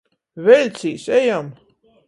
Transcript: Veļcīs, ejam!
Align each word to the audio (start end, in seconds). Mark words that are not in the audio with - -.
Veļcīs, 0.47 1.05
ejam! 1.19 1.55